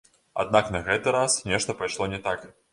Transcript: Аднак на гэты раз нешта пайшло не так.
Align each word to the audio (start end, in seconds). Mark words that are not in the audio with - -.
Аднак 0.43 0.71
на 0.77 0.81
гэты 0.87 1.15
раз 1.17 1.37
нешта 1.53 1.79
пайшло 1.85 2.11
не 2.17 2.25
так. 2.29 2.53